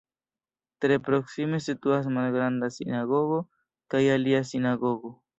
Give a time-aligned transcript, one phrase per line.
[0.83, 3.37] Tre proksime situas Malgranda Sinagogo
[3.95, 5.13] kaj alia sinagogo.